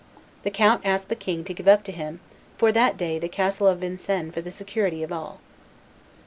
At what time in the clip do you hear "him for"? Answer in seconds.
1.91-2.71